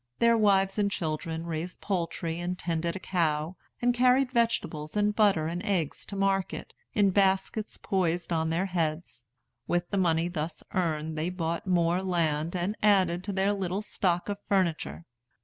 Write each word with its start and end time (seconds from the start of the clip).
Their 0.17 0.35
wives 0.35 0.79
and 0.79 0.89
children 0.89 1.45
raised 1.45 1.79
poultry 1.79 2.39
and 2.39 2.57
tended 2.57 2.95
a 2.95 2.99
cow, 2.99 3.55
and 3.83 3.93
carried 3.93 4.31
vegetables 4.31 4.97
and 4.97 5.15
butter 5.15 5.45
and 5.45 5.61
eggs 5.61 6.07
to 6.07 6.15
market, 6.15 6.73
in 6.95 7.11
baskets 7.11 7.77
poised 7.77 8.33
on 8.33 8.49
their 8.49 8.65
heads. 8.65 9.25
With 9.67 9.91
the 9.91 9.99
money 9.99 10.27
thus 10.27 10.63
earned 10.73 11.15
they 11.19 11.29
bought 11.29 11.67
more 11.67 12.01
land 12.01 12.55
and 12.55 12.75
added 12.81 13.23
to 13.25 13.31
their 13.31 13.53
little 13.53 13.83
stock 13.83 14.27
of 14.27 14.39
furniture. 14.39 15.05